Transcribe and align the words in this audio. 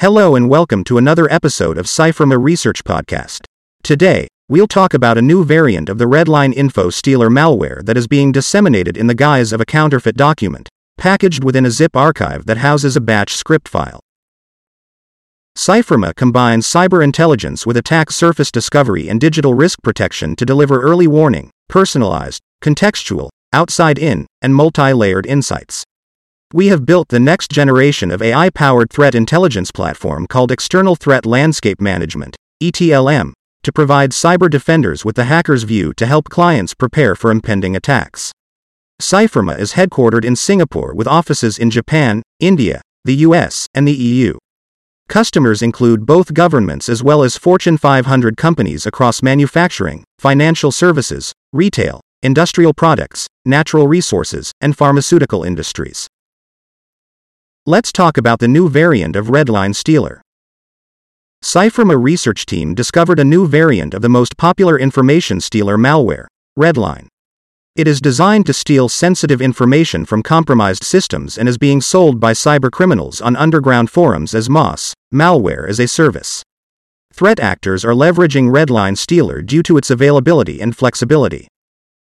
Hello 0.00 0.34
and 0.34 0.48
welcome 0.48 0.82
to 0.84 0.96
another 0.96 1.30
episode 1.30 1.76
of 1.76 1.84
CYFIRMA 1.84 2.42
Research 2.42 2.84
Podcast. 2.84 3.40
Today, 3.82 4.28
we'll 4.48 4.66
talk 4.66 4.94
about 4.94 5.18
a 5.18 5.20
new 5.20 5.44
variant 5.44 5.90
of 5.90 5.98
the 5.98 6.06
Redline 6.06 6.54
Info 6.54 6.88
Stealer 6.88 7.28
malware 7.28 7.84
that 7.84 7.98
is 7.98 8.08
being 8.08 8.32
disseminated 8.32 8.96
in 8.96 9.08
the 9.08 9.14
guise 9.14 9.52
of 9.52 9.60
a 9.60 9.66
counterfeit 9.66 10.16
document, 10.16 10.70
packaged 10.96 11.44
within 11.44 11.66
a 11.66 11.70
zip 11.70 11.94
archive 11.94 12.46
that 12.46 12.56
houses 12.56 12.96
a 12.96 13.00
batch 13.02 13.36
script 13.36 13.68
file. 13.68 14.00
CYFIRMA 15.58 16.14
combines 16.14 16.66
cyber 16.66 17.04
intelligence 17.04 17.66
with 17.66 17.76
attack 17.76 18.10
surface 18.10 18.50
discovery 18.50 19.06
and 19.06 19.20
digital 19.20 19.52
risk 19.52 19.82
protection 19.82 20.34
to 20.34 20.46
deliver 20.46 20.80
early 20.80 21.08
warning, 21.08 21.50
personalized, 21.68 22.40
contextual, 22.64 23.28
outside 23.52 23.98
in, 23.98 24.26
and 24.40 24.54
multi 24.54 24.94
layered 24.94 25.26
insights. 25.26 25.84
We 26.52 26.66
have 26.66 26.84
built 26.84 27.10
the 27.10 27.20
next 27.20 27.52
generation 27.52 28.10
of 28.10 28.20
AI 28.20 28.50
powered 28.50 28.90
threat 28.90 29.14
intelligence 29.14 29.70
platform 29.70 30.26
called 30.26 30.50
External 30.50 30.96
Threat 30.96 31.24
Landscape 31.24 31.80
Management, 31.80 32.34
ETLM, 32.60 33.34
to 33.62 33.72
provide 33.72 34.10
cyber 34.10 34.50
defenders 34.50 35.04
with 35.04 35.14
the 35.14 35.26
hacker's 35.26 35.62
view 35.62 35.92
to 35.94 36.06
help 36.06 36.28
clients 36.28 36.74
prepare 36.74 37.14
for 37.14 37.30
impending 37.30 37.76
attacks. 37.76 38.32
CYFIRMA 39.00 39.60
is 39.60 39.74
headquartered 39.74 40.24
in 40.24 40.34
Singapore 40.34 40.92
with 40.92 41.06
offices 41.06 41.56
in 41.56 41.70
Japan, 41.70 42.20
India, 42.40 42.82
the 43.04 43.14
US, 43.26 43.68
and 43.72 43.86
the 43.86 43.92
EU. 43.92 44.36
Customers 45.08 45.62
include 45.62 46.04
both 46.04 46.34
governments 46.34 46.88
as 46.88 47.00
well 47.00 47.22
as 47.22 47.38
Fortune 47.38 47.78
500 47.78 48.36
companies 48.36 48.86
across 48.86 49.22
manufacturing, 49.22 50.02
financial 50.18 50.72
services, 50.72 51.32
retail, 51.52 52.00
industrial 52.22 52.74
products, 52.74 53.28
natural 53.44 53.86
resources, 53.86 54.50
and 54.60 54.76
pharmaceutical 54.76 55.44
industries. 55.44 56.08
Let's 57.70 57.92
talk 57.92 58.18
about 58.18 58.40
the 58.40 58.48
new 58.48 58.68
variant 58.68 59.14
of 59.14 59.28
Redline 59.28 59.76
Stealer. 59.76 60.22
CYFIRMA 61.44 62.02
research 62.02 62.44
team 62.44 62.74
discovered 62.74 63.20
a 63.20 63.24
new 63.24 63.46
variant 63.46 63.94
of 63.94 64.02
the 64.02 64.08
most 64.08 64.36
popular 64.36 64.76
information 64.76 65.40
stealer 65.40 65.78
malware, 65.78 66.26
Redline. 66.58 67.06
It 67.76 67.86
is 67.86 68.00
designed 68.00 68.46
to 68.46 68.52
steal 68.52 68.88
sensitive 68.88 69.40
information 69.40 70.04
from 70.04 70.20
compromised 70.24 70.82
systems 70.82 71.38
and 71.38 71.48
is 71.48 71.58
being 71.58 71.80
sold 71.80 72.18
by 72.18 72.32
cybercriminals 72.32 73.24
on 73.24 73.36
underground 73.36 73.88
forums 73.88 74.34
as 74.34 74.50
MaaS, 74.50 74.92
malware 75.14 75.68
as 75.68 75.78
a 75.78 75.86
service. 75.86 76.42
Threat 77.12 77.38
actors 77.38 77.84
are 77.84 77.94
leveraging 77.94 78.50
Redline 78.50 78.98
Stealer 78.98 79.42
due 79.42 79.62
to 79.62 79.76
its 79.76 79.90
availability 79.90 80.60
and 80.60 80.76
flexibility. 80.76 81.46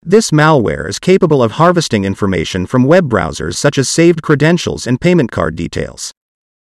This 0.03 0.31
malware 0.31 0.87
is 0.87 0.99
capable 0.99 1.41
of 1.41 1.53
harvesting 1.53 2.05
information 2.05 2.65
from 2.65 2.83
web 2.83 3.09
browsers 3.09 3.55
such 3.55 3.77
as 3.77 3.89
saved 3.89 4.21
credentials 4.21 4.85
and 4.87 5.01
payment 5.01 5.31
card 5.31 5.55
details. 5.55 6.11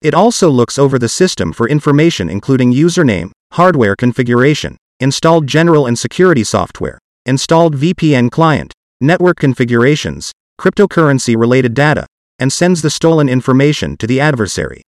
It 0.01 0.13
also 0.13 0.49
looks 0.49 0.79
over 0.79 0.97
the 0.97 1.09
system 1.09 1.51
for 1.51 1.67
information 1.67 2.29
including 2.29 2.73
username, 2.73 3.31
hardware 3.51 3.95
configuration, 3.95 4.77
installed 4.99 5.47
general 5.47 5.85
and 5.85 5.99
security 5.99 6.43
software, 6.43 6.97
installed 7.25 7.75
VPN 7.75 8.31
client, 8.31 8.73
network 9.01 9.37
configurations, 9.37 10.31
cryptocurrency 10.59 11.37
related 11.37 11.73
data, 11.73 12.05
and 12.39 12.51
sends 12.51 12.81
the 12.81 12.89
stolen 12.89 13.27
information 13.27 13.97
to 13.97 14.07
the 14.07 14.19
adversary. 14.19 14.81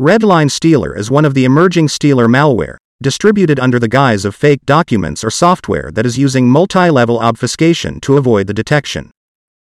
Redline 0.00 0.50
Stealer 0.50 0.94
is 0.94 1.10
one 1.10 1.24
of 1.24 1.32
the 1.32 1.46
emerging 1.46 1.88
stealer 1.88 2.28
malware, 2.28 2.76
distributed 3.02 3.60
under 3.60 3.78
the 3.78 3.88
guise 3.88 4.24
of 4.24 4.34
fake 4.34 4.64
documents 4.64 5.22
or 5.22 5.30
software 5.30 5.90
that 5.92 6.06
is 6.06 6.18
using 6.18 6.48
multi 6.48 6.90
level 6.90 7.18
obfuscation 7.18 8.00
to 8.00 8.16
avoid 8.16 8.46
the 8.46 8.54
detection. 8.54 9.10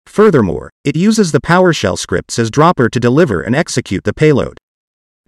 Furthermore, 0.07 0.71
it 0.85 0.97
uses 0.97 1.33
the 1.33 1.41
PowerShell 1.41 1.97
scripts 1.97 2.39
as 2.39 2.51
dropper 2.51 2.89
to 2.89 3.01
deliver 3.01 3.41
and 3.41 3.55
execute 3.55 4.05
the 4.05 4.13
payload. 4.13 4.59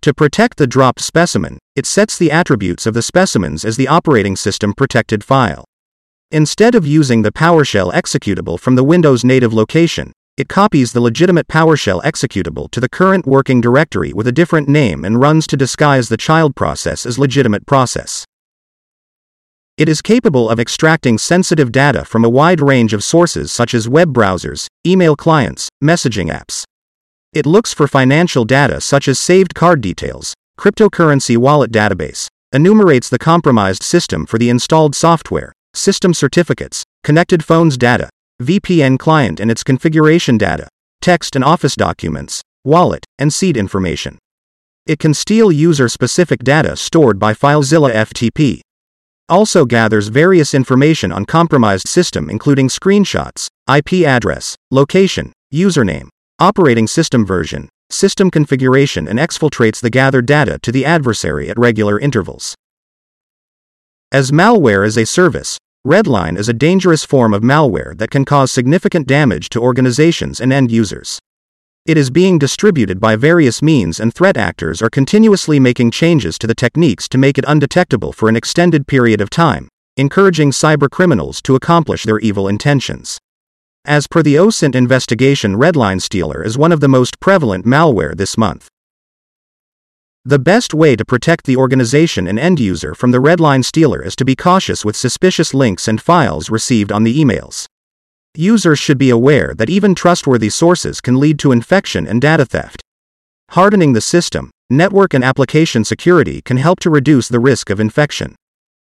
To 0.03 0.13
protect 0.13 0.59
the 0.59 0.67
dropped 0.67 1.01
specimen, 1.01 1.59
it 1.77 1.87
sets 1.87 2.19
the 2.19 2.31
attributes 2.31 2.85
of 2.85 2.95
the 2.95 3.03
specimens 3.03 3.65
as 3.65 3.77
the 3.77 3.89
operating 3.89 4.37
system 4.37 4.75
protected 4.75 5.25
file. 5.25 5.65
Instead 6.31 6.75
of 6.75 6.87
using 6.87 7.23
the 7.23 7.33
PowerShell 7.33 7.93
executable 7.93 8.59
from 8.59 8.75
the 8.75 8.85
Windows 8.85 9.25
native 9.25 9.55
location, 9.55 10.13
it 10.37 10.49
copies 10.49 10.93
the 10.93 11.01
legitimate 11.01 11.47
PowerShell 11.47 12.03
executable 12.03 12.69
to 12.73 12.81
the 12.81 12.89
current 12.89 13.25
working 13.25 13.61
directory 13.61 14.13
with 14.13 14.27
a 14.27 14.33
different 14.33 14.69
name 14.69 15.05
and 15.05 15.21
runs 15.21 15.47
to 15.47 15.57
disguise 15.57 16.09
the 16.09 16.17
child 16.17 16.57
process 16.57 17.07
as 17.07 17.21
legitimate 17.21 17.67
process. 17.67 18.25
It 19.79 19.89
is 19.89 20.03
capable 20.03 20.51
of 20.51 20.59
extracting 20.59 21.19
sensitive 21.19 21.71
data 21.71 22.05
from 22.05 22.25
a 22.25 22.29
wide 22.29 22.61
range 22.61 22.93
of 22.93 23.05
sources 23.05 23.53
such 23.53 23.75
as 23.75 23.89
web 23.89 24.13
browsers, 24.13 24.67
email 24.85 25.15
clients, 25.15 25.69
messaging 25.83 26.33
apps. 26.33 26.65
It 27.33 27.47
looks 27.47 27.73
for 27.73 27.87
financial 27.87 28.45
data 28.45 28.81
such 28.81 29.07
as 29.07 29.21
saved 29.21 29.55
card 29.55 29.81
details, 29.81 30.35
cryptocurrency 30.59 31.37
wallet 31.37 31.71
database, 31.71 32.27
enumerates 32.53 33.09
the 33.09 33.19
compromised 33.21 33.85
system 33.85 34.27
for 34.27 34.39
the 34.39 34.51
installed 34.51 34.97
software, 34.97 35.53
system 35.75 36.13
certificates, 36.13 36.83
connected 37.05 37.45
phones 37.45 37.77
data, 37.77 38.11
VPN 38.43 38.99
client 38.99 39.39
and 39.39 39.51
its 39.51 39.63
configuration 39.63 40.37
data, 40.37 40.69
text 41.01 41.37
and 41.37 41.45
office 41.45 41.77
documents, 41.77 42.43
wallet, 42.65 43.05
and 43.19 43.33
seed 43.33 43.57
information. 43.57 44.19
It 44.87 44.99
can 44.99 45.15
steal 45.15 45.53
user 45.53 45.89
specific 45.89 46.43
data 46.43 46.77
stored 46.77 47.19
by 47.19 47.33
FileZilla 47.33 47.93
FTP. 47.95 48.61
Also 49.29 49.65
gathers 49.65 50.09
various 50.09 50.53
information 50.53 51.13
on 51.13 51.25
compromised 51.25 51.89
system 51.89 52.29
including 52.29 52.69
screenshots, 52.69 53.47
IP 53.73 54.07
address, 54.07 54.57
location, 54.71 55.33
username, 55.53 56.09
operating 56.39 56.87
system 56.87 57.25
version, 57.25 57.69
system 57.89 58.31
configuration, 58.31 59.07
and 59.09 59.19
exfiltrates 59.19 59.81
the 59.81 59.91
gathered 59.91 60.27
data 60.27 60.59
to 60.63 60.73
the 60.73 60.85
adversary 60.85 61.49
at 61.49 61.59
regular 61.59 61.99
intervals. 61.99 62.55
As 64.13 64.31
malware 64.31 64.87
as 64.87 64.97
a 64.99 65.07
service, 65.07 65.59
Redline 65.87 66.39
is 66.39 66.49
a 66.49 66.55
dangerous 66.55 67.05
form 67.05 67.35
of 67.35 67.43
malware 67.43 67.95
that 67.99 68.11
can 68.11 68.25
cause 68.25 68.51
significant 68.51 69.07
damage 69.07 69.51
to 69.51 69.61
organizations 69.61 70.41
and 70.41 70.51
end 70.51 70.73
users. 70.73 71.19
It 71.85 71.99
is 71.99 72.09
being 72.09 72.39
distributed 72.39 72.99
by 73.01 73.17
various 73.17 73.61
means, 73.61 74.01
and 74.01 74.15
threat 74.15 74.39
actors 74.39 74.81
are 74.81 74.89
continuously 74.89 75.61
making 75.61 75.91
changes 75.91 76.39
to 76.39 76.47
the 76.47 76.55
techniques 76.55 77.07
to 77.11 77.19
make 77.19 77.37
it 77.37 77.45
undetectable 77.47 78.15
for 78.15 78.31
an 78.31 78.37
extended 78.37 78.87
period 78.87 79.21
of 79.21 79.29
time, 79.29 79.69
encouraging 79.99 80.53
cybercriminals 80.53 81.43
to 81.43 81.55
accomplish 81.55 82.05
their 82.05 82.19
evil 82.21 82.49
intentions. 82.49 83.19
As 83.85 84.07
per 84.07 84.23
the 84.23 84.37
OSINT 84.37 84.75
investigation, 84.75 85.57
Redline 85.57 86.01
Stealer 86.01 86.43
is 86.43 86.57
one 86.57 86.73
of 86.73 86.81
the 86.81 86.89
most 86.89 87.21
prevalent 87.21 87.67
malware 87.67 88.17
this 88.17 88.39
month. 88.39 88.71
The 90.27 90.39
best 90.39 90.73
way 90.73 90.97
to 90.97 91.05
protect 91.05 91.45
the 91.45 91.59
organization 91.59 92.27
and 92.27 92.39
end 92.39 92.59
user 92.59 92.95
from 92.95 93.11
the 93.11 93.21
Redline 93.21 93.63
Stealer 93.63 94.03
is 94.03 94.17
to 94.17 94.25
be 94.25 94.35
cautious 94.35 94.83
with 94.83 94.97
suspicious 94.97 95.53
links 95.53 95.87
and 95.87 96.01
files 96.01 96.49
received 96.49 96.91
on 96.91 97.05
the 97.05 97.23
emails. 97.23 97.67
Users 98.35 98.79
should 98.79 98.97
be 98.97 99.11
aware 99.11 99.53
that 99.55 99.69
even 99.69 99.95
trustworthy 99.95 100.49
sources 100.49 101.03
can 101.03 101.21
lead 101.21 101.39
to 101.41 101.53
infection 101.53 102.07
and 102.07 102.23
data 102.23 102.47
theft. 102.47 102.81
Hardening 103.51 103.93
the 103.93 104.01
system, 104.01 104.51
network 104.71 105.13
and 105.13 105.23
application 105.23 105.85
security 105.85 106.41
can 106.41 106.57
help 106.57 106.81
to 106.81 106.89
reduce 106.89 107.29
the 107.29 107.39
risk 107.39 107.69
of 107.69 107.79
infection. 107.79 108.35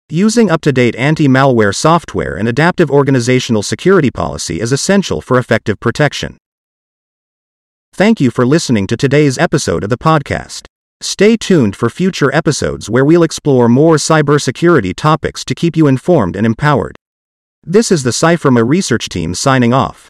Using 0.10 0.50
up 0.50 0.62
to 0.62 0.72
date 0.72 0.96
anti 0.96 1.28
malware 1.28 1.76
software 1.76 2.36
and 2.36 2.48
adaptive 2.48 2.90
organizational 2.90 3.62
security 3.62 4.10
policy 4.10 4.60
is 4.60 4.72
essential 4.72 5.22
for 5.22 5.38
effective 5.38 5.80
protection. 5.80 6.40
Thank 7.94 8.20
you 8.20 8.32
for 8.32 8.48
listening 8.48 8.88
to 8.88 8.98
today's 8.98 9.38
episode 9.38 9.84
of 9.84 9.92
the 9.92 9.98
podcast. 9.98 10.66
Stay 11.02 11.38
tuned 11.38 11.78
for 11.78 11.90
future 11.90 12.34
episodes 12.36 12.90
where 12.90 13.06
we'll 13.06 13.24
explore 13.24 13.70
more 13.70 13.96
cybersecurity 13.96 14.94
topics 14.94 15.46
to 15.46 15.56
keep 15.56 15.78
you 15.78 15.88
informed 15.88 16.36
and 16.36 16.46
empowered. 16.46 16.98
This 17.64 17.90
is 17.90 18.04
the 18.04 18.10
CYFIRMA 18.10 18.68
research 18.68 19.08
team 19.08 19.34
signing 19.34 19.74
off. 19.74 20.10